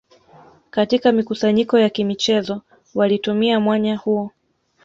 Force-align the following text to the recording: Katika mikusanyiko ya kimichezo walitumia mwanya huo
Katika 0.69 1.11
mikusanyiko 1.11 1.79
ya 1.79 1.89
kimichezo 1.89 2.61
walitumia 2.95 3.59
mwanya 3.59 3.95
huo 3.97 4.31